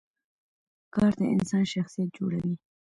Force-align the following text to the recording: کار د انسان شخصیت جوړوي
کار 0.95 1.11
د 1.19 1.21
انسان 1.33 1.63
شخصیت 1.73 2.09
جوړوي 2.17 2.55